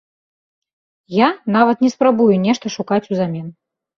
Я 1.15 1.27
нават 1.57 1.77
не 1.85 1.91
спрабую 1.95 2.29
нешта 2.47 2.71
шукаць 2.79 3.05
узамен. 3.13 3.47